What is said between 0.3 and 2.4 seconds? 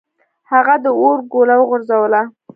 هغه د اور ګوله وغورځوله.